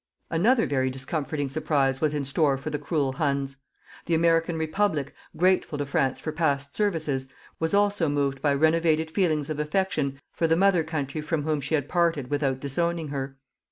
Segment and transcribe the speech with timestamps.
[0.31, 3.57] Another very discomforting surprise was in store for the cruel Huns.
[4.07, 7.27] The American Republic, grateful to France for past services,
[7.59, 11.75] was also moved by renovated feelings of affection for the mother country from whom she
[11.75, 13.37] had parted without disowning her.